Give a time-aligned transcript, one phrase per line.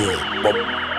[0.00, 0.54] Yeah, bop.
[0.54, 0.89] Brick.